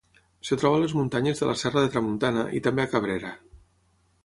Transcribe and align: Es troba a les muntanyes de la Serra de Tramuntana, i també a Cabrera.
Es 0.45 0.53
troba 0.61 0.77
a 0.79 0.79
les 0.83 0.95
muntanyes 0.99 1.43
de 1.43 1.51
la 1.51 1.55
Serra 1.63 1.85
de 1.85 1.91
Tramuntana, 1.97 2.47
i 2.61 2.65
també 2.69 2.87
a 2.87 2.91
Cabrera. 2.97 3.37